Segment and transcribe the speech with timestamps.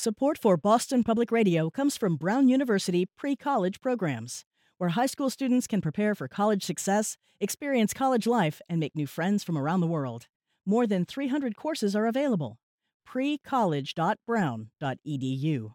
[0.00, 4.46] Support for Boston Public Radio comes from Brown University pre college programs,
[4.78, 9.06] where high school students can prepare for college success, experience college life, and make new
[9.06, 10.26] friends from around the world.
[10.64, 12.56] More than 300 courses are available.
[13.06, 15.70] precollege.brown.edu.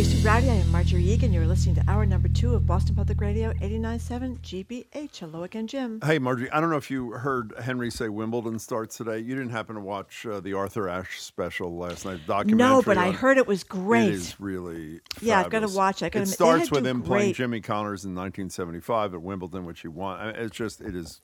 [0.00, 1.30] BHT Rowdy, I am Margery Eagan.
[1.30, 5.18] You're listening to hour number two of Boston Public Radio 89.7 GBH.
[5.18, 6.00] Hello again, Jim.
[6.02, 9.18] Hey, Margery, I don't know if you heard Henry say Wimbledon starts today.
[9.18, 12.56] You didn't happen to watch uh, the Arthur Ashe special last night, documentary.
[12.56, 14.08] No, but I heard it was great.
[14.08, 16.12] It is really Yeah, I've gotta watch it.
[16.12, 20.18] Gotta it starts with him playing Jimmy Connors in 1975 at Wimbledon, which he won.
[20.18, 21.20] I mean, It's just, it is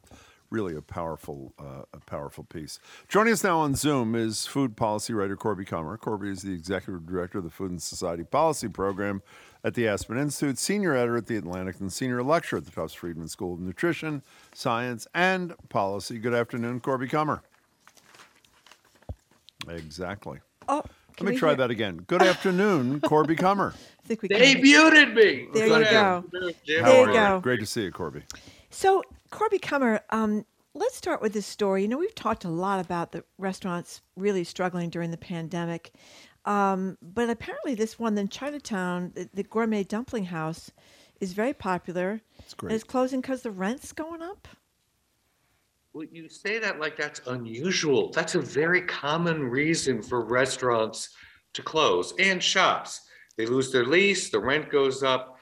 [0.57, 2.81] really a powerful, uh, a powerful piece.
[3.09, 5.99] Joining us now on Zoom is food policy writer Corby Kummer.
[6.01, 9.21] Corby is the executive director of the Food and Society Policy Program
[9.63, 12.95] at the Aspen Institute, senior editor at the Atlantic, and senior lecturer at the Tufts
[12.95, 14.23] Friedman School of Nutrition,
[14.55, 16.19] Science, and Policy.
[16.19, 17.41] Good afternoon, Corby Kummer.
[19.69, 20.39] Exactly.
[20.69, 20.83] Oh,
[21.21, 21.99] Let me try hear- that again.
[22.07, 23.75] Good afternoon, Corby Kummer.
[23.75, 24.63] I think we They can.
[24.63, 25.49] muted me.
[25.53, 26.01] There Good you go.
[26.01, 26.25] How
[26.65, 27.41] There are you go.
[27.41, 28.23] Great to see you, Corby.
[28.71, 29.03] So,
[29.37, 31.83] Corby Kummer, um, let's start with this story.
[31.83, 35.93] You know, we've talked a lot about the restaurants really struggling during the pandemic.
[36.47, 40.71] Um, but apparently, this one in Chinatown, the, the Gourmet Dumpling House,
[41.21, 42.23] is very popular.
[42.39, 42.71] It's great.
[42.71, 44.49] And it's closing because the rent's going up.
[45.93, 48.13] Well, you say that like that's unusual.
[48.13, 51.11] That's a very common reason for restaurants
[51.53, 53.03] to close and shops.
[53.37, 55.36] They lose their lease, the rent goes up.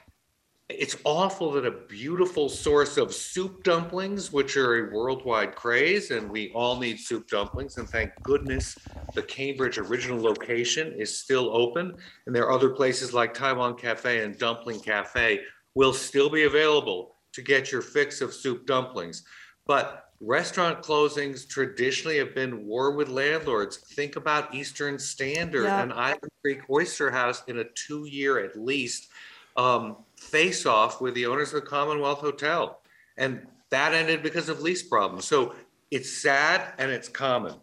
[0.70, 6.31] It's awful that a beautiful source of soup dumplings, which are a worldwide craze, and
[6.31, 7.77] we all need soup dumplings.
[7.77, 8.79] And thank goodness
[9.15, 11.95] the Cambridge original location is still open.
[12.27, 15.41] And there are other places like Taiwan Cafe and Dumpling Cafe
[15.75, 19.23] will still be available to get your fix of soup dumplings.
[19.67, 23.77] But restaurant closings traditionally have been war with landlords.
[23.95, 25.83] Think about Eastern Standard Yeah.
[25.83, 29.11] and Island Creek Oyster House in a two year at least
[29.57, 32.81] um, face off with the owners of the Commonwealth Hotel.
[33.17, 35.25] And that ended because of lease problems.
[35.25, 35.55] So
[35.91, 37.55] it's sad and it's common.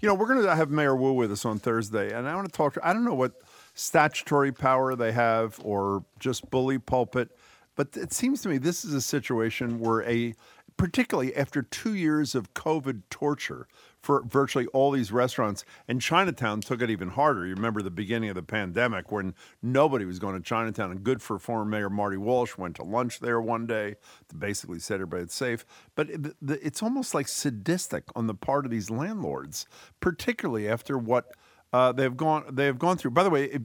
[0.00, 2.46] You know, we're going to have Mayor Wu with us on Thursday, and I want
[2.46, 3.34] to talk to I don't know what
[3.74, 7.36] statutory power they have or just bully pulpit,
[7.76, 10.34] but it seems to me this is a situation where a
[10.76, 13.68] particularly after two years of COVID torture
[14.02, 17.46] for virtually all these restaurants, and Chinatown took it even harder.
[17.46, 21.20] You remember the beginning of the pandemic when nobody was going to Chinatown, and good
[21.20, 23.96] for former Mayor Marty Walsh went to lunch there one day
[24.28, 25.66] to basically set everybody safe.
[25.94, 29.66] But it, it's almost like sadistic on the part of these landlords,
[30.00, 31.32] particularly after what
[31.72, 33.12] uh, they've gone they have gone through.
[33.12, 33.62] By the way, it,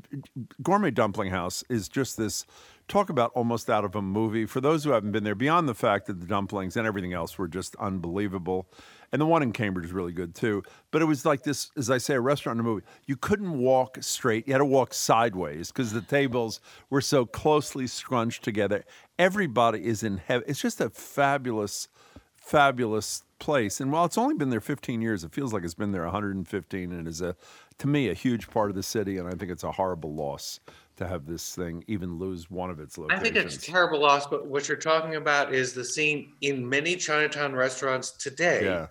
[0.62, 2.46] Gourmet Dumpling House is just this
[2.88, 4.46] talk about almost out of a movie.
[4.46, 7.38] For those who haven't been there, beyond the fact that the dumplings and everything else
[7.38, 8.68] were just unbelievable,
[9.12, 10.64] and the one in Cambridge is really good too.
[10.92, 12.86] But it was like this, as I say, a restaurant in a movie.
[13.06, 16.60] You couldn't walk straight; you had to walk sideways because the tables
[16.90, 18.84] were so closely scrunched together.
[19.18, 20.46] Everybody is in heaven.
[20.48, 21.88] It's just a fabulous
[22.46, 23.82] fabulous place.
[23.82, 26.92] And while it's only been there 15 years, it feels like it's been there 115
[26.92, 27.36] and is a
[27.80, 30.60] to me a huge part of the city and I think it's a horrible loss
[30.98, 33.20] to have this thing even lose one of its locations.
[33.22, 33.44] I locations.
[33.44, 36.96] think it's a terrible loss, but what you're talking about is the scene in many
[36.96, 38.66] Chinatown restaurants today.
[38.66, 38.88] Yeah.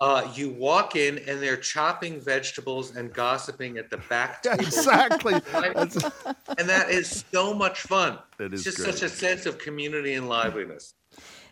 [0.00, 4.60] Uh, you walk in and they're chopping vegetables and gossiping at the back table.
[4.62, 5.40] exactly.
[5.52, 5.96] That's-
[6.58, 8.18] and that is so much fun.
[8.38, 10.94] It it's is just such a sense of community and liveliness.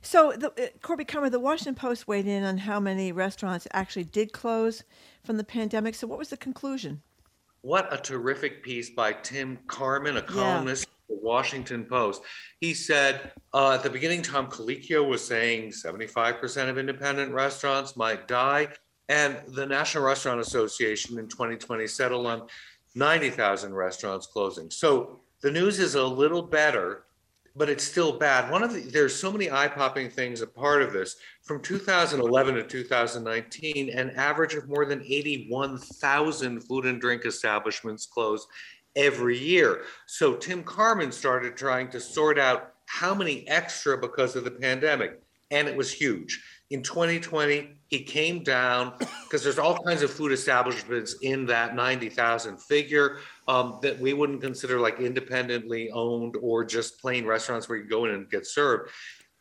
[0.03, 4.05] So, the, uh, Corby Kummer, the Washington Post weighed in on how many restaurants actually
[4.05, 4.85] did close
[5.25, 5.97] from the pandemic.
[5.97, 7.03] So, what was the conclusion?
[7.67, 12.23] What a terrific piece by Tim Carman, a columnist at the Washington Post.
[12.61, 18.29] He said uh, at the beginning, Tom Colicchio was saying 75% of independent restaurants might
[18.29, 18.69] die.
[19.09, 22.47] And the National Restaurant Association in 2020 settled on
[22.95, 24.71] 90,000 restaurants closing.
[24.71, 27.06] So the news is a little better,
[27.57, 28.51] but it's still bad.
[28.51, 31.17] One of the, there's so many eye popping things a part of this.
[31.43, 38.47] From 2011 to 2019, an average of more than 81,000 food and drink establishments closed
[38.95, 39.83] every year.
[40.07, 45.21] So Tim Carman started trying to sort out how many extra because of the pandemic,
[45.51, 46.43] and it was huge.
[46.71, 52.61] In 2020, he came down because there's all kinds of food establishments in that 90,000
[52.61, 57.89] figure um, that we wouldn't consider like independently owned or just plain restaurants where you
[57.89, 58.91] go in and get served.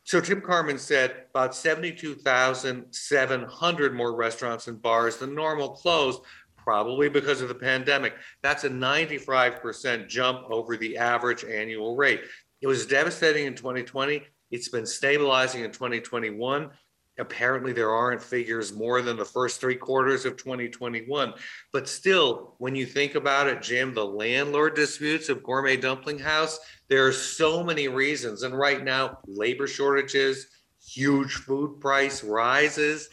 [0.04, 6.20] So Tim Carman said about 72,700 more restaurants and bars than normal closed,
[6.56, 8.14] probably because of the pandemic.
[8.40, 12.20] That's a 95% jump over the average annual rate.
[12.60, 14.22] It was devastating in 2020.
[14.52, 16.70] It's been stabilizing in 2021.
[17.18, 21.32] Apparently there aren't figures more than the first three quarters of 2021.
[21.72, 26.58] But still, when you think about it, Jim, the landlord disputes of Gourmet Dumpling House,
[26.88, 28.42] there are so many reasons.
[28.42, 30.48] And right now, labor shortages,
[30.86, 33.08] huge food price rises,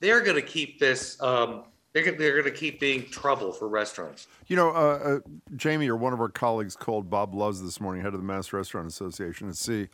[0.00, 1.20] they're going to keep this.
[1.20, 4.28] Um, they're, they're going to keep being trouble for restaurants.
[4.46, 5.18] You know, uh, uh,
[5.56, 8.52] Jamie or one of our colleagues called Bob Luz this morning, head of the Mass
[8.52, 9.88] Restaurant Association, to see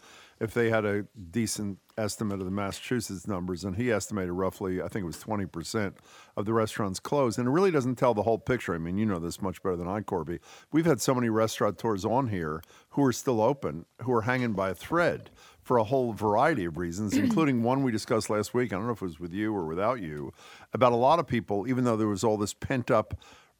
[0.44, 4.88] if they had a decent estimate of the Massachusetts numbers, and he estimated roughly, I
[4.88, 5.94] think it was 20%
[6.36, 7.38] of the restaurants closed.
[7.38, 8.74] And it really doesn't tell the whole picture.
[8.74, 10.38] I mean, you know this much better than I, Corby.
[10.70, 14.70] We've had so many restaurateurs on here who are still open, who are hanging by
[14.70, 15.30] a thread
[15.62, 18.72] for a whole variety of reasons, including one we discussed last week.
[18.72, 20.32] I don't know if it was with you or without you,
[20.72, 23.14] about a lot of people, even though there was all this pent up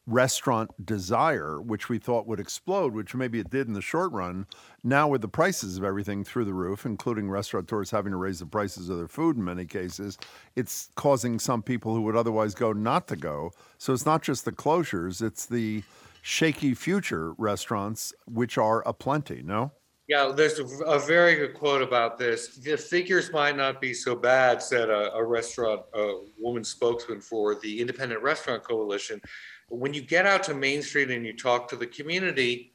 [0.07, 4.45] restaurant desire, which we thought would explode, which maybe it did in the short run.
[4.83, 8.45] Now, with the prices of everything through the roof, including restaurateurs having to raise the
[8.45, 10.17] prices of their food in many cases,
[10.55, 13.51] it's causing some people who would otherwise go not to go.
[13.77, 15.83] So it's not just the closures, it's the
[16.21, 19.71] shaky future restaurants, which are aplenty, no?
[20.07, 22.57] Yeah, there's a, very good quote about this.
[22.57, 27.55] The figures might not be so bad, said a, a restaurant a woman spokesman for
[27.55, 29.19] the Independent Restaurant Coalition.
[29.69, 32.73] When you get out to Main Street and you talk to the community,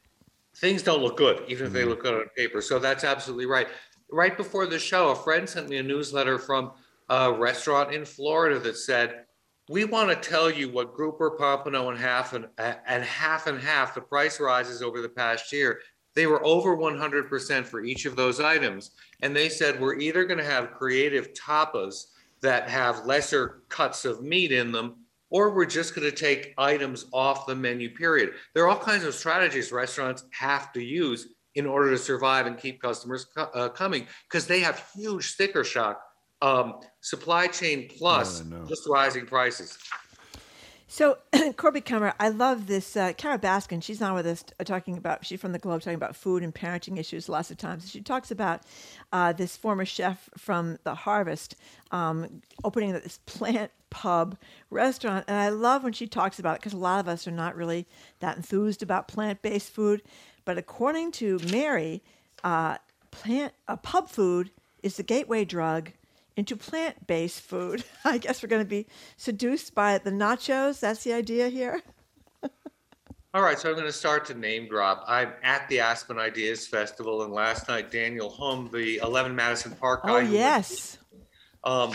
[0.57, 1.89] things don't look good, even if they mm-hmm.
[1.89, 2.61] look good on paper.
[2.61, 3.67] So that's absolutely right.
[4.11, 6.71] Right before the show, a friend sent me a newsletter from
[7.09, 9.25] a restaurant in Florida that said,
[9.69, 13.95] we want to tell you what Grouper, Pompano, and half and, and half and half
[13.95, 15.79] the price rises over the past year
[16.15, 18.91] they were over 100% for each of those items.
[19.21, 22.07] And they said, we're either going to have creative tapas
[22.41, 25.00] that have lesser cuts of meat in them,
[25.31, 28.33] or we're just going to take items off the menu, period.
[28.53, 32.57] There are all kinds of strategies restaurants have to use in order to survive and
[32.57, 36.01] keep customers co- uh, coming because they have huge sticker shock,
[36.41, 39.77] um, supply chain plus just rising prices.
[40.93, 41.19] So,
[41.55, 42.97] Corby Kummer, I love this.
[42.97, 45.95] Uh, Kara Baskin, she's on with us uh, talking about, she's from the Globe talking
[45.95, 47.89] about food and parenting issues lots of times.
[47.89, 48.63] She talks about
[49.13, 51.55] uh, this former chef from the Harvest
[51.91, 54.37] um, opening this plant pub
[54.69, 55.23] restaurant.
[55.29, 57.55] And I love when she talks about it because a lot of us are not
[57.55, 57.87] really
[58.19, 60.01] that enthused about plant based food.
[60.43, 62.03] But according to Mary,
[62.43, 62.79] uh,
[63.11, 64.51] plant uh, pub food
[64.83, 65.93] is the gateway drug
[66.35, 67.83] into plant based food.
[68.05, 68.87] I guess we're going to be
[69.17, 70.79] seduced by the nachos.
[70.79, 71.81] That's the idea here.
[73.33, 75.05] All right, so I'm going to start to name drop.
[75.07, 80.03] I'm at the Aspen Ideas Festival, and last night Daniel Humm, the 11 Madison Park
[80.03, 80.97] guy, oh yes,
[81.63, 81.93] um,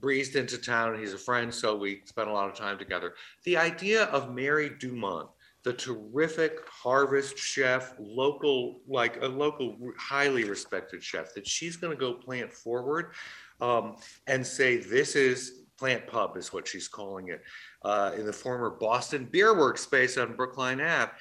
[0.00, 0.98] breezed into town.
[0.98, 3.14] He's a friend, so we spent a lot of time together.
[3.44, 5.28] The idea of Mary Dumont,
[5.64, 11.98] the terrific harvest chef, local, like a local, highly respected chef, that she's going to
[11.98, 13.12] go plant forward
[13.60, 13.96] um,
[14.26, 17.42] and say this is Plant Pub is what she's calling it
[17.84, 21.12] uh, in the former Boston Beer Works space on Brookline Ave.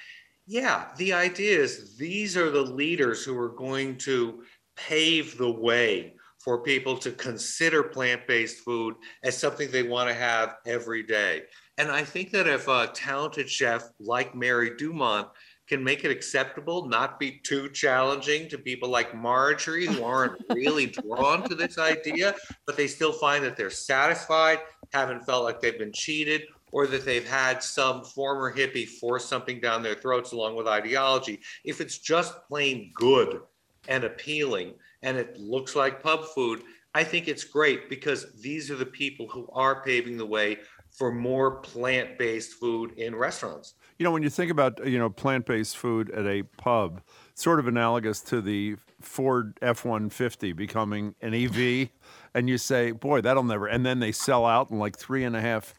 [0.46, 4.44] Yeah, the idea is these are the leaders who are going to
[4.76, 10.56] pave the way for people to consider plant-based food as something they want to have
[10.66, 11.44] every day.
[11.78, 15.30] And I think that if a talented chef like Mary Dumont
[15.68, 20.88] can make it acceptable, not be too challenging to people like Margery who aren't really
[20.88, 24.60] drawn to this idea, but they still find that they're satisfied,
[24.92, 29.62] haven't felt like they've been cheated, or that they've had some former hippie force something
[29.62, 31.40] down their throats along with ideology.
[31.64, 33.42] If it's just plain good
[33.88, 34.74] and appealing
[35.04, 36.64] and it looks like pub food,
[36.96, 40.58] I think it's great because these are the people who are paving the way
[40.94, 43.74] for more plant-based food in restaurants.
[43.98, 47.02] You know, when you think about you know plant-based food at a pub,
[47.34, 51.90] sort of analogous to the Ford F-150 becoming an EV,
[52.34, 55.36] and you say, "Boy, that'll never," and then they sell out in like three and
[55.36, 55.74] a half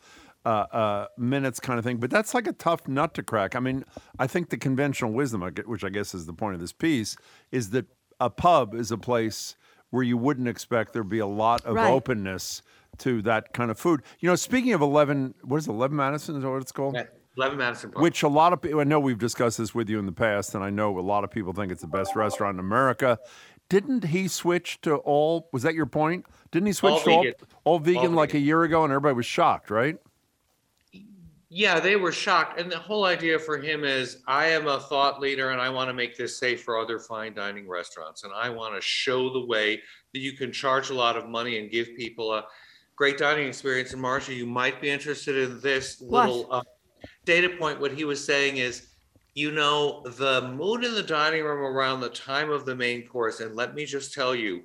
[0.45, 1.99] uh, uh, minutes, kind of thing.
[1.99, 3.57] But that's like a tough nut to crack.
[3.57, 3.85] I mean,
[4.19, 7.17] I think the conventional wisdom, which I guess is the point of this piece,
[7.51, 7.87] is that
[8.21, 9.57] a pub is a place
[9.91, 11.89] where you wouldn't expect there'd be a lot of right.
[11.89, 12.63] openness
[12.99, 14.03] to that kind of food.
[14.21, 16.37] You know, speaking of 11, what is it, 11 Madison?
[16.37, 16.95] Is that what it's called?
[16.95, 17.05] Yeah.
[17.37, 18.03] 11 Madison Park.
[18.03, 20.55] Which a lot of people, I know we've discussed this with you in the past,
[20.55, 23.19] and I know a lot of people think it's the best restaurant in America.
[23.69, 26.27] Didn't he switch to all, was that your point?
[26.53, 27.35] Didn't he switch all to vegan.
[27.65, 28.43] All, all vegan all like vegan.
[28.43, 29.97] a year ago and everybody was shocked, right?
[31.49, 32.61] Yeah, they were shocked.
[32.61, 35.89] And the whole idea for him is I am a thought leader and I want
[35.89, 38.25] to make this safe for other fine dining restaurants.
[38.25, 39.81] And I want to show the way
[40.13, 42.45] that you can charge a lot of money and give people a
[42.97, 43.93] great dining experience.
[43.93, 46.63] And Marcia, you might be interested in this little uh,
[47.25, 47.81] data point.
[47.81, 48.89] What he was saying is,
[49.35, 53.41] you know, the mood in the dining room around the time of the main course,
[53.41, 54.63] and let me just tell you,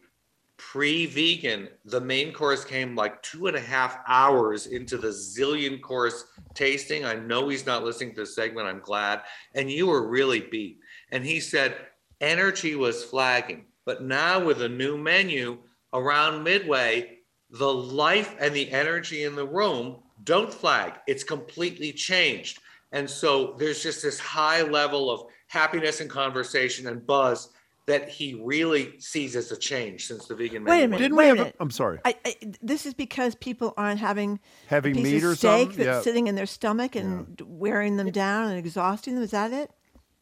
[0.58, 6.26] pre-vegan, the main course came like two and a half hours into the zillion course
[6.54, 7.06] tasting.
[7.06, 8.68] I know he's not listening to this segment.
[8.68, 9.22] I'm glad.
[9.56, 10.80] And you were really beat.
[11.12, 11.78] And he said
[12.20, 15.60] energy was flagging, but now with a new menu
[15.94, 17.19] around midway,
[17.52, 20.94] the life and the energy in the room don't flag.
[21.08, 22.60] It's completely changed.
[22.92, 27.50] And so there's just this high level of happiness and conversation and buzz
[27.86, 31.00] that he really sees as a change since the vegan Wait a minute.
[31.02, 31.38] Didn't wait we a have?
[31.38, 31.56] A, minute.
[31.60, 32.00] I'm sorry.
[32.06, 35.78] I, I, this is because people aren't having Heavy meat of or steak something?
[35.86, 36.02] that's Yeah.
[36.02, 39.24] sitting in their stomach and wearing them down and exhausting them.
[39.24, 39.72] Is that it?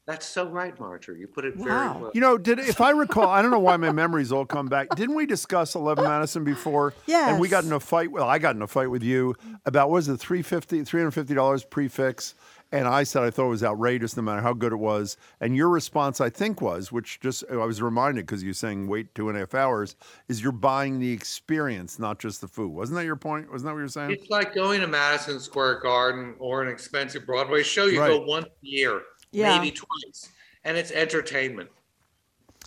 [0.08, 1.20] That's so right, Margery.
[1.20, 1.98] You put it very Wow.
[2.04, 2.12] well.
[2.14, 4.88] You know, did if I recall, I don't know why my memories all come back.
[4.96, 6.94] Didn't we discuss Eleven Madison before?
[7.08, 7.30] Yeah.
[7.30, 8.10] And we got in a fight.
[8.10, 9.36] Well, I got in a fight with you
[9.66, 12.36] about what was it 350 350 dollars prix fixe,
[12.72, 15.18] and I said I thought it was outrageous, no matter how good it was.
[15.42, 19.14] And your response, I think, was which just I was reminded because you're saying wait
[19.14, 19.98] two and a half hours
[20.30, 22.70] is you're buying the experience, not just the food.
[22.72, 23.52] Wasn't that your point?
[23.52, 24.12] Wasn't that what you were saying?
[24.12, 27.88] It's like going to Madison Square Garden or an expensive Broadway show.
[27.88, 28.26] You go Right.
[28.26, 29.02] once a year,
[29.38, 29.58] Yeah.
[29.58, 30.30] maybe twice,
[30.64, 31.70] and it's entertainment.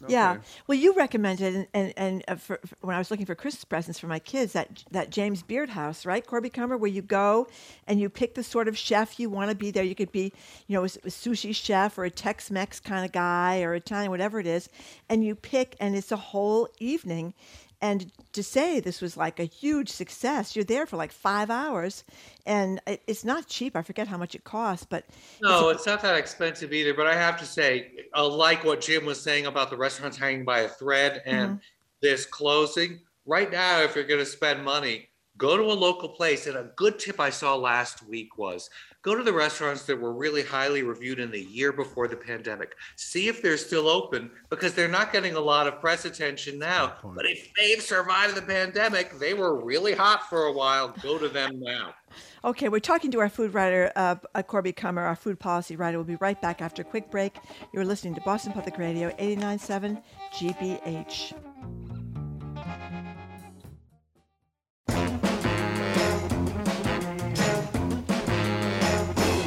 [0.08, 0.38] Yeah.
[0.66, 3.64] Well, you recommended, and and, and uh, for, for- when I was looking for Christmas
[3.64, 7.46] presents for my kids, that that James Beard House, right, Corby Kummer, where you go
[7.86, 9.84] and you pick the sort of chef you want to be there.
[9.84, 10.32] You could be,
[10.68, 14.46] you know, a sushi chef or a Tex-Mex kind of guy or Italian, whatever it
[14.46, 14.70] is,
[15.10, 17.34] and you pick, and it's a whole evening.
[17.82, 22.04] And to say this was like a huge success, you're there for like five hours,
[22.44, 23.74] and it, it's not cheap.
[23.76, 25.04] I forget how much it costs, but
[25.42, 26.94] No, it's not that expensive either.
[26.94, 30.44] But I have to say, I like what Jim was saying about the restaurants hanging
[30.44, 31.58] by a thread and mm-hmm.
[32.02, 33.00] this closing.
[33.26, 35.09] Right now, if you're going to spend money,
[35.40, 36.46] go to a local place.
[36.46, 38.70] And a good tip I saw last week was
[39.02, 42.74] go to the restaurants that were really highly reviewed in the year before the pandemic.
[42.96, 46.94] See if they're still open because they're not getting a lot of press attention now.
[47.02, 50.94] But if they've survived the pandemic, they were really hot for a while.
[51.02, 51.94] Go to them now.
[52.42, 55.98] Okay, we're talking to our food writer, uh, uh, Corby Kummer, our food policy writer.
[55.98, 57.36] We'll be right back after a quick break.
[57.74, 61.79] You're listening to Boston Public Radio 89.7 GBH.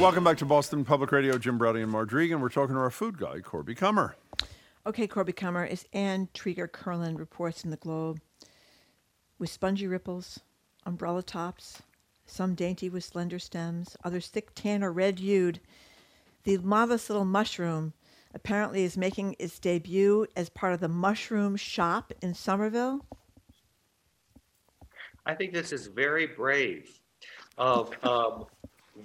[0.04, 1.38] Welcome back to Boston Public Radio.
[1.38, 2.42] Jim Braude and Margery Eagan.
[2.42, 4.12] We're talking to our food guy, Corby Kummer.
[4.86, 8.20] Okay, Corby Kummer, as Ann Trieger Kurland reports in the Globe,
[9.38, 10.40] with spongy ripples,
[10.84, 11.80] umbrella tops,
[12.26, 15.58] some dainty with slender stems, others thick tan or red hued,
[16.42, 17.94] the marvelous little mushroom
[18.34, 23.06] apparently is making its debut as part of the mushroom shop in Somerville.
[25.24, 27.00] I think this is very brave
[27.56, 28.44] of um,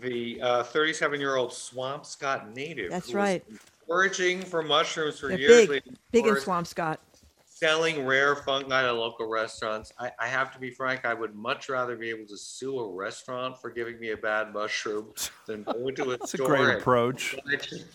[0.02, 2.92] the 37 year old Swampscott native.
[2.92, 3.44] That's right.
[3.88, 5.68] Foraging for mushrooms for They're years.
[5.68, 6.98] big, big in tours, Swampscott.
[7.46, 9.92] Selling rare fungi to local restaurants.
[10.00, 12.88] I, I have to be frank, I would much rather be able to sue a
[12.94, 15.08] restaurant for giving me a bad mushroom
[15.46, 17.36] than go into a That's a great and- approach.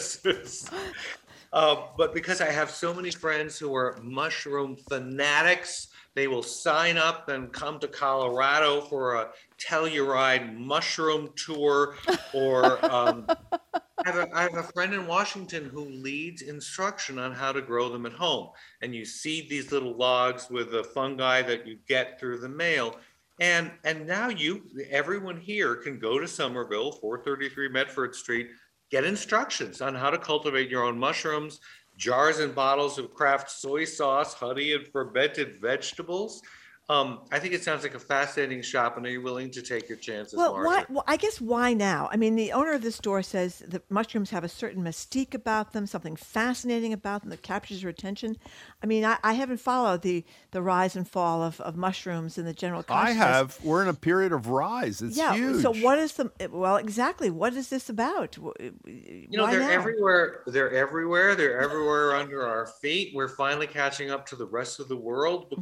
[1.54, 5.88] uh, but because I have so many friends who are mushroom fanatics,
[6.18, 11.94] they will sign up and come to Colorado for a Telluride mushroom tour.
[12.34, 13.28] Or um,
[13.74, 17.62] I, have a, I have a friend in Washington who leads instruction on how to
[17.62, 18.50] grow them at home.
[18.82, 22.96] And you seed these little logs with the fungi that you get through the mail.
[23.40, 28.48] And and now you, everyone here can go to Somerville, 433 Medford Street,
[28.90, 31.60] get instructions on how to cultivate your own mushrooms,
[31.98, 36.42] jars and bottles of craft soy sauce, honey, and fermented vegetables.
[36.90, 39.90] Um, I think it sounds like a fascinating shop, and are you willing to take
[39.90, 40.68] your chances, Well, Marcia?
[40.68, 42.08] why, well, I guess why now?
[42.14, 45.74] I mean, the owner of the store says the mushrooms have a certain mystique about
[45.74, 48.38] them, something fascinating about them that captures your attention.
[48.82, 52.46] I mean, I, I haven't followed the, the rise and fall of, of mushrooms in
[52.46, 53.58] the general I have.
[53.64, 55.02] We're in a period of rise.
[55.02, 55.34] It's yeah.
[55.34, 55.62] huge.
[55.62, 57.30] So what is the well exactly?
[57.30, 58.36] What is this about?
[58.36, 59.70] Wh- you know why they're now?
[59.70, 64.80] everywhere they're everywhere they're everywhere under our feet we're finally catching up to the rest
[64.80, 65.62] of the world Mm-hmm.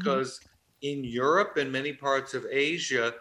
[0.91, 3.13] In europe and many parts of asia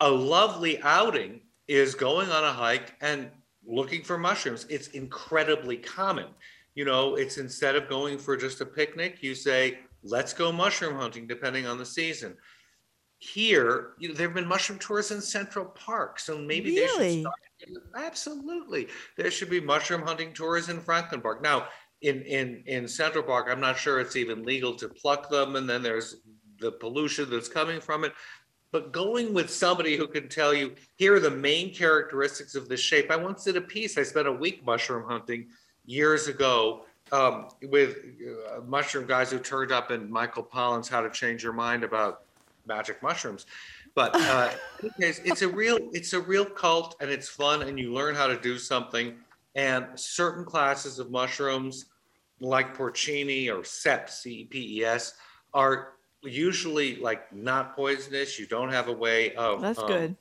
[0.00, 3.30] a lovely outing is going on a hike and
[3.66, 6.26] looking for mushrooms it's incredibly common
[6.74, 10.96] you know it's instead of going for just a picnic you say let's go mushroom
[10.96, 12.34] hunting depending on the season
[13.18, 17.20] here you know, there have been mushroom tours in central park so maybe they should
[17.20, 17.34] start
[17.96, 18.88] Absolutely.
[19.16, 21.42] There should be mushroom hunting tours in Franklin Park.
[21.42, 21.68] Now,
[22.02, 25.56] in, in, in Central Park, I'm not sure it's even legal to pluck them.
[25.56, 26.16] And then there's
[26.60, 28.12] the pollution that's coming from it.
[28.70, 32.80] But going with somebody who can tell you, here are the main characteristics of this
[32.80, 33.10] shape.
[33.10, 33.96] I once did a piece.
[33.96, 35.46] I spent a week mushroom hunting
[35.86, 37.96] years ago um, with
[38.54, 42.22] uh, mushroom guys who turned up in Michael Pollan's How to Change Your Mind about
[42.66, 43.46] magic mushrooms.
[43.94, 44.50] But uh,
[44.82, 48.14] in case, it's a real it's a real cult and it's fun and you learn
[48.14, 49.16] how to do something.
[49.54, 51.86] And certain classes of mushrooms,
[52.40, 55.14] like porcini or CEP, C-E-P-E-S,
[55.54, 55.94] are
[56.28, 58.38] usually like not poisonous.
[58.38, 60.16] You don't have a way of That's um, good.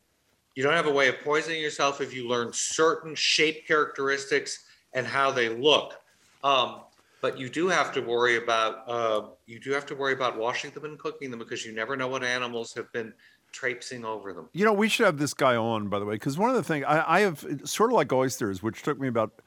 [0.56, 5.06] you don't have a way of poisoning yourself if you learn certain shape characteristics and
[5.06, 6.00] how they look.
[6.44, 6.82] Um,
[7.22, 10.72] but you do have to worry about uh, you do have to worry about washing
[10.72, 13.14] them and cooking them because you never know what animals have been
[13.52, 14.50] traipsing over them.
[14.54, 16.64] You know, we should have this guy on, by the way, because one of the
[16.64, 19.42] things I, I have, sort of like oysters, which took me about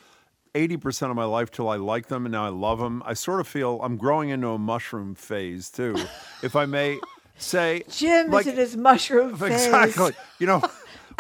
[0.55, 3.03] 80% of my life till I like them and now I love them.
[3.07, 5.97] I sort of feel I'm growing into a mushroom phase too,
[6.43, 6.99] if I may
[7.39, 7.83] say.
[7.89, 9.67] Jim like- is in his mushroom phase.
[9.67, 10.13] Exactly.
[10.39, 10.63] You know,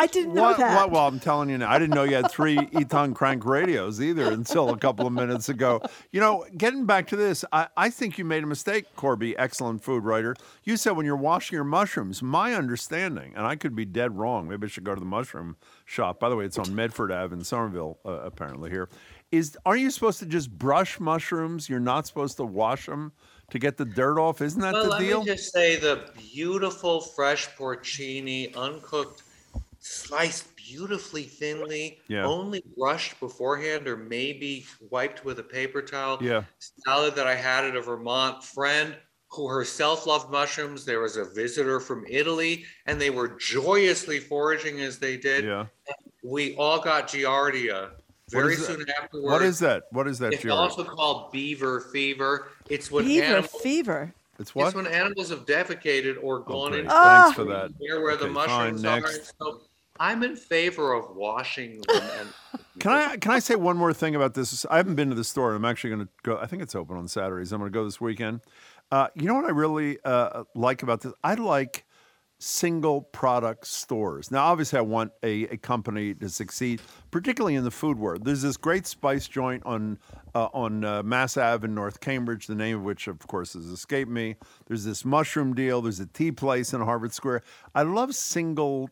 [0.00, 0.76] I didn't know what, that.
[0.76, 4.00] what- well, I'm telling you now, I didn't know you had three Eton Crank radios
[4.00, 5.82] either until a couple of minutes ago.
[6.10, 9.84] You know, getting back to this, I, I think you made a mistake, Corby, excellent
[9.84, 10.34] food writer.
[10.64, 14.48] You said when you're washing your mushrooms, my understanding, and I could be dead wrong,
[14.48, 16.18] maybe I should go to the mushroom shop.
[16.18, 18.88] By the way, it's on Medford Ave in Somerville, uh, apparently here.
[19.30, 21.68] Is aren't you supposed to just brush mushrooms?
[21.68, 23.12] You're not supposed to wash them
[23.50, 24.40] to get the dirt off.
[24.40, 25.20] Isn't that Well, the let deal?
[25.20, 29.22] me just say the beautiful fresh porcini, uncooked,
[29.80, 32.24] sliced beautifully thinly, Yeah.
[32.26, 36.18] only brushed beforehand or maybe wiped with a paper towel.
[36.20, 36.44] Yeah.
[36.86, 38.96] Salad that I had at a Vermont friend
[39.28, 40.84] who herself loved mushrooms.
[40.84, 45.44] There was a visitor from Italy, and they were joyously foraging as they did.
[45.44, 45.66] yeah.
[46.22, 47.92] We all got giardia
[48.28, 48.66] very is that?
[48.78, 49.26] soon afterwards.
[49.32, 49.84] What is that?
[49.90, 50.52] What is that, It's Jerry?
[50.52, 52.48] also called beaver fever.
[52.68, 54.14] It's when Fever, animals fever.
[54.38, 54.66] It's what?
[54.68, 56.80] it's when animals have defecated or gone great.
[56.80, 57.22] into Ah!
[57.24, 57.70] Thanks for that.
[57.80, 59.00] near where the Okay, fine, mushrooms are.
[59.00, 59.32] next.
[59.40, 59.60] So
[60.00, 62.02] I'm in favor of washing them.
[62.18, 62.28] And
[62.80, 64.64] Can I can I say one more thing about this?
[64.70, 65.54] I haven't been to the store.
[65.54, 66.38] I'm actually going to go.
[66.38, 67.52] I think it's open on Saturdays.
[67.52, 68.40] I'm going to go this weekend.
[68.90, 71.12] Uh, you know what I really uh, like about this?
[71.22, 71.84] I like
[72.38, 74.30] single product stores.
[74.30, 76.80] Now, obviously, I want a, a company to succeed,
[77.10, 78.24] particularly in the food world.
[78.24, 79.98] There's this great spice joint on
[80.34, 83.66] uh, on uh, Mass Ave in North Cambridge, the name of which, of course, has
[83.66, 84.36] escaped me.
[84.66, 85.82] There's this mushroom deal.
[85.82, 87.42] There's a tea place in Harvard Square.
[87.74, 88.88] I love single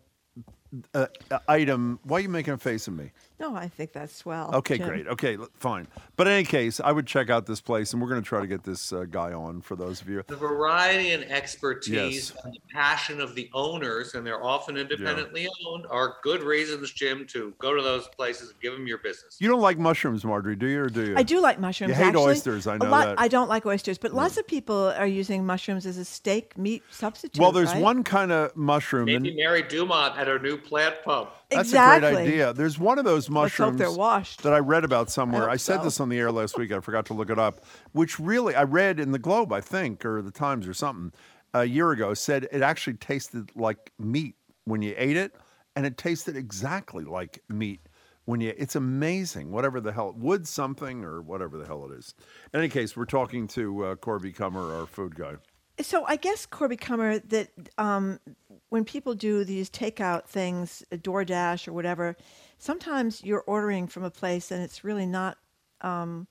[0.94, 1.98] uh, uh, item.
[2.02, 3.12] Why are you making a face at me?
[3.40, 4.50] No, I think that's swell.
[4.54, 4.88] Okay, Jim.
[4.88, 5.06] great.
[5.06, 5.86] Okay, l- fine.
[6.16, 8.40] But in any case, I would check out this place, and we're going to try
[8.40, 10.24] to get this uh, guy on for those of you.
[10.26, 12.44] the variety and expertise Yes.
[12.44, 17.26] and the passion of the owners, and they're often independently owned, are good reasons, Jim,
[17.28, 19.36] to go to those places and give them your business.
[19.40, 21.14] You don't like mushrooms, Margery, do you, or do you?
[21.16, 21.90] I do like mushrooms.
[21.90, 22.24] You hate actually.
[22.24, 23.20] oysters, I A know lot- that.
[23.20, 26.82] I don't like oysters, but lots of people are using mushrooms as a steak meat
[26.90, 27.40] substitute.
[27.40, 27.82] Well, there's right?
[27.82, 31.28] one kind of mushroom, Maybe and Mary Dumont at her new Plant Pub.
[31.50, 32.08] That's exactly.
[32.08, 32.52] a great idea.
[32.52, 35.42] There's one of those mushrooms that I read about somewhere.
[35.42, 35.84] hope I, said so.
[35.84, 36.72] this on the air last week.
[36.72, 37.64] I forgot to look it up.
[37.92, 41.12] Which really, I read in the Globe, I think, or the Times or something,
[41.54, 44.34] a year ago, said it actually tasted like meat
[44.64, 45.34] when you ate it,
[45.74, 47.80] and it tasted exactly like meat
[48.26, 48.52] when you.
[48.58, 49.50] It's amazing.
[49.50, 52.14] Whatever the hell, wood something or whatever the hell it is.
[52.52, 55.36] In any case, we're talking to uh, Corby Kummer, our food guy.
[55.80, 58.18] So I guess Corby Kummer that um,
[58.68, 62.16] when people do these takeout things, DoorDash or whatever,
[62.58, 65.38] sometimes you're ordering from a place and it's really not
[65.80, 66.26] um,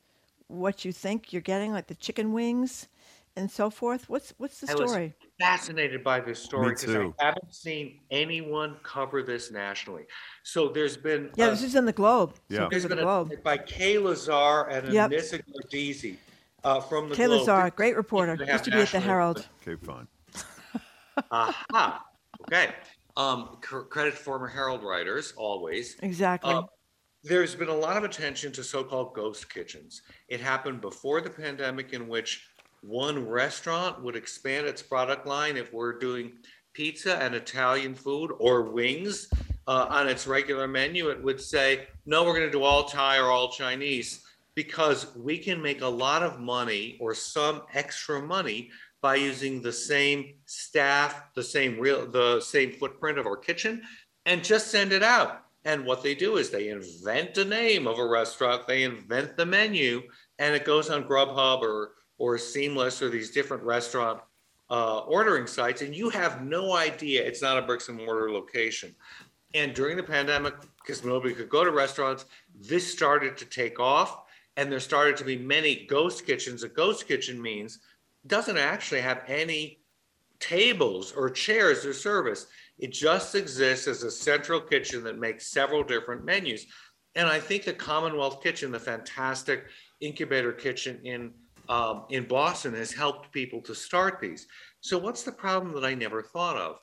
[0.48, 2.88] what you think you're getting, like the chicken wings
[3.36, 4.10] and so forth.
[4.10, 5.14] What's what's the I was story?
[5.40, 6.96] fascinated by this story because.
[7.20, 10.06] I haven't seen anyone cover this nationally.
[10.44, 12.36] So there's been Yeah, uh, this is in the Globe.
[12.50, 12.58] Yeah.
[12.58, 13.32] So there's there's a been Globe.
[13.34, 15.12] a, by Kay Lazar and Yep.
[15.12, 16.18] Anissa Gardizy
[16.64, 17.48] uh, from the Kay Globe.
[17.48, 18.38] Lazar, great reporter.
[18.52, 19.48] Used to be at the Herald.
[19.62, 20.08] Okay, fine.
[21.32, 22.07] Aha.
[22.52, 22.74] Okay.
[23.16, 25.98] Um, cr- credit to former Herald writers, always.
[26.02, 26.54] Exactly.
[26.54, 26.64] Uh,
[27.24, 30.04] there's been a lot of attention to so-called ghost kitchens.
[30.30, 32.48] It happened before the pandemic, in which
[32.82, 36.34] one restaurant would expand its product line if we're doing
[36.74, 39.28] pizza and Italian food or wings
[39.68, 41.10] uh, on its regular menu.
[41.10, 45.38] It would say, "No, we're going to do all Thai or all Chinese." Because we
[45.38, 51.34] can make a lot of money or some extra money by using the same staff,
[51.36, 53.82] the same real, the same footprint of our kitchen,
[54.26, 55.44] and just send it out.
[55.66, 59.46] And what they do is they invent a name of a restaurant, they invent the
[59.46, 60.02] menu,
[60.40, 64.22] and it goes on Grubhub or or Seamless or these different restaurant
[64.70, 68.96] uh, ordering sites, and you have no idea it's not a bricks and mortar location.
[69.54, 74.24] And during the pandemic, because nobody could go to restaurants, this started to take off,
[74.58, 76.64] and there started to be many ghost kitchens.
[76.64, 77.80] A ghost kitchen means
[78.26, 79.80] doesn't actually have any
[80.40, 82.48] tables or chairs or service.
[82.80, 86.66] It just exists as a central kitchen that makes several different menus.
[87.16, 89.66] And I think the Commonwealth Kitchen, the fantastic
[90.02, 91.34] incubator kitchen in
[91.70, 94.48] um, in Boston has helped people to start these.
[94.80, 96.80] So what's the problem that I never thought of?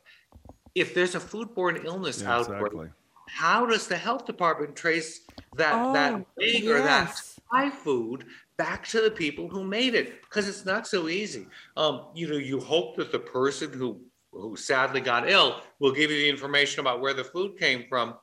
[0.74, 2.88] If there's a foodborne illness Yeah, outbreak, exactly.
[3.30, 5.20] how does the health department trace
[5.56, 7.40] that Oh, that pig or that yes.
[7.50, 10.22] Thai food back to the people who made it?
[10.22, 11.46] Because it's not so easy.
[11.76, 14.00] Um, you know, you hope that the person who
[14.32, 18.14] who sadly got ill will give you the information about where the food came from,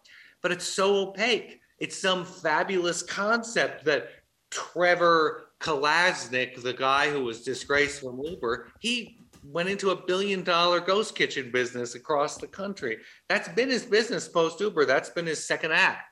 [0.41, 1.61] but it's so opaque.
[1.79, 4.09] It's some fabulous concept that
[4.51, 10.81] Trevor Kalanick, the guy who was disgraced from Uber, he went into a billion dollar
[10.81, 12.97] ghost kitchen business across the country.
[13.29, 14.85] That's been his business post Uber.
[14.85, 16.10] That's been his second act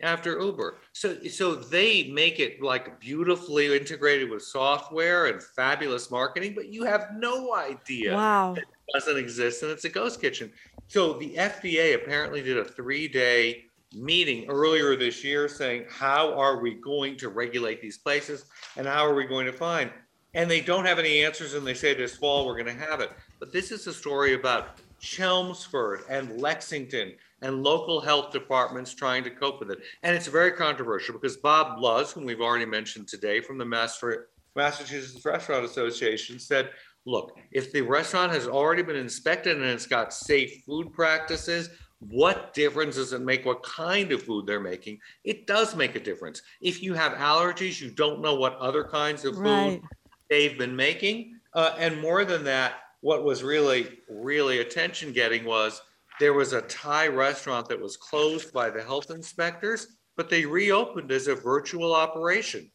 [0.00, 0.78] after Uber.
[0.92, 6.84] So so they make it like beautifully integrated with software and fabulous marketing, but you
[6.84, 8.54] have no idea Wow.
[8.54, 10.52] it doesn't exist and it's a ghost kitchen.
[10.88, 16.74] So the FDA apparently did a three-day meeting earlier this year saying how are we
[16.74, 18.44] going to regulate these places
[18.76, 19.90] and how are we going to find
[20.34, 23.00] and they don't have any answers and they say this fall we're going to have
[23.00, 29.24] it but this is a story about chelmsford and lexington and local health departments trying
[29.24, 29.78] to cope with it.
[30.02, 34.28] And it's very controversial because bob luz whom we've already mentioned today from the Master-
[34.56, 36.70] massachusetts restaurant association said
[37.06, 41.70] look if the restaurant has already been inspected and it's got safe food practices
[42.00, 45.00] what difference does it make what kind of food they're making?
[45.24, 46.42] It does make a difference.
[46.60, 49.82] If you have allergies you don't know what other kinds of food Right.
[50.30, 51.40] they've been making.
[51.54, 55.80] Uh, and more than that what was really really attention getting was
[56.20, 61.12] there was a thai restaurant that was closed by the health inspectors but they reopened
[61.12, 62.70] as a virtual operation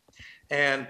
[0.50, 0.88] and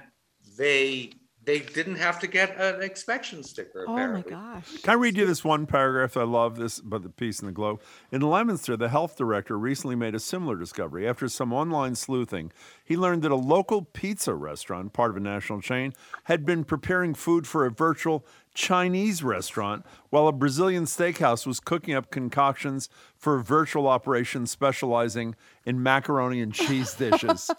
[0.57, 1.11] they
[1.45, 4.81] they didn't have to get an inspection sticker Oh my apparently gosh.
[4.81, 6.15] Can I read you this one paragraph?
[6.15, 7.81] I love this, but the piece in the Globe.
[8.11, 11.07] In Leominster, the health director recently made a similar discovery.
[11.07, 12.51] After some online sleuthing,
[12.83, 15.93] he learned that a local pizza restaurant, part of a national chain,
[16.25, 21.95] had been preparing food for a virtual Chinese restaurant, while a Brazilian steakhouse was cooking
[21.95, 22.87] up concoctions
[23.17, 25.35] for a virtual operation specializing
[25.65, 27.49] in macaroni and cheese dishes.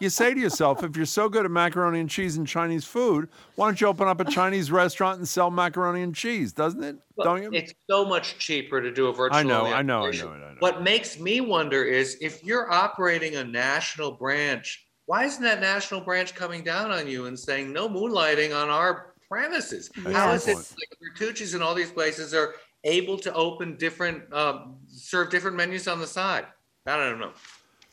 [0.00, 3.28] you say to yourself, if you're so good at macaroni and cheese and Chinese food,
[3.54, 6.52] why don't you open up a Chinese restaurant and sell macaroni and cheese?
[6.52, 6.96] Doesn't it?
[7.16, 7.50] Look, don't you?
[7.52, 9.38] It's so much cheaper to do a virtual.
[9.38, 10.56] I know, I know, I know, I know.
[10.58, 16.00] What makes me wonder is if you're operating a national branch, why isn't that national
[16.02, 19.90] branch coming down on you and saying no moonlighting on our premises?
[20.12, 20.74] How is it Yes.
[20.78, 25.86] like Bertucci's and all these places are able to open different, um, serve different menus
[25.88, 26.46] on the side?
[26.86, 27.32] I don't know.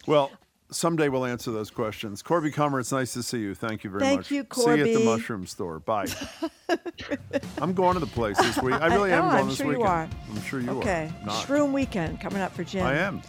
[0.08, 0.32] Well,
[0.72, 2.22] someday we'll answer those questions.
[2.24, 3.54] Corby Kummer, it's nice to see you.
[3.54, 4.32] Thank you very Thank much.
[4.32, 5.80] you, See you at the mushroom store.
[5.80, 6.08] Bye.
[7.62, 8.74] I'm going to the place this week.
[8.76, 9.90] I really am know, going I'm this sure you weekend.
[9.90, 10.10] are.
[10.32, 11.12] I'm sure you okay.
[11.28, 11.30] are.
[11.30, 11.44] Okay.
[11.46, 12.86] Shroom Weekend coming up for Jim.
[12.86, 13.22] I am.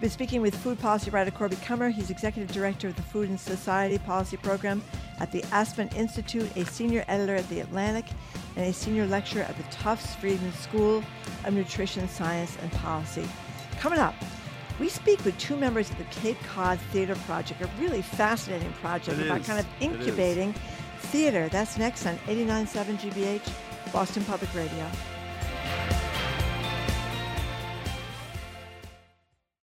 [0.00, 1.90] Been speaking with food policy writer Corby Kummer.
[1.90, 4.82] He's executive director of the Food and Society Policy Program
[5.20, 8.04] at the Aspen Institute, a senior editor at The Atlantic,
[8.56, 11.02] and a senior lecturer at the Tufts Friedman School
[11.44, 13.28] of Nutrition Science and Policy.
[13.80, 14.14] Coming up,
[14.80, 19.18] we speak with two members of the Cape Cod Theater Project, a really fascinating project
[19.18, 19.46] It about is.
[19.46, 20.52] kind of incubating
[20.98, 21.48] theater.
[21.48, 24.90] That's next on 89.7 GBH, Boston Public Radio.